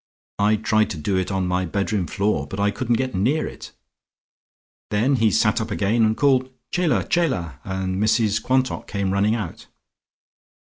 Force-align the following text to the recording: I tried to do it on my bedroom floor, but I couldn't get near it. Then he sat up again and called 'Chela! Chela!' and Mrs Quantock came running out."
I 0.39 0.55
tried 0.55 0.89
to 0.89 0.97
do 0.97 1.15
it 1.15 1.31
on 1.31 1.45
my 1.47 1.63
bedroom 1.63 2.07
floor, 2.07 2.47
but 2.47 2.59
I 2.59 2.71
couldn't 2.71 2.95
get 2.95 3.13
near 3.13 3.45
it. 3.45 3.71
Then 4.89 5.17
he 5.17 5.29
sat 5.29 5.61
up 5.61 5.69
again 5.69 6.01
and 6.03 6.17
called 6.17 6.49
'Chela! 6.71 7.03
Chela!' 7.07 7.59
and 7.63 8.01
Mrs 8.01 8.41
Quantock 8.41 8.87
came 8.87 9.11
running 9.13 9.35
out." 9.35 9.67